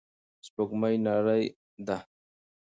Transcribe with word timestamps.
سپوږمۍ 0.45 0.95
نرۍ 1.05 1.41
ده. 1.87 1.97